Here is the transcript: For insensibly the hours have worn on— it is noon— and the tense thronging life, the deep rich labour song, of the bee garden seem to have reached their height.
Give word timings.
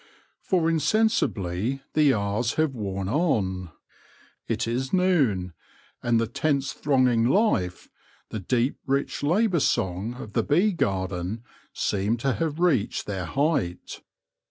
For 0.41 0.67
insensibly 0.67 1.83
the 1.93 2.11
hours 2.15 2.53
have 2.55 2.73
worn 2.73 3.07
on— 3.07 3.69
it 4.47 4.67
is 4.67 4.91
noon— 4.91 5.53
and 6.01 6.19
the 6.19 6.25
tense 6.25 6.73
thronging 6.73 7.25
life, 7.27 7.87
the 8.29 8.39
deep 8.39 8.79
rich 8.87 9.21
labour 9.21 9.59
song, 9.59 10.15
of 10.15 10.33
the 10.33 10.41
bee 10.41 10.71
garden 10.71 11.43
seem 11.71 12.17
to 12.17 12.33
have 12.33 12.59
reached 12.59 13.05
their 13.05 13.25
height. 13.25 14.01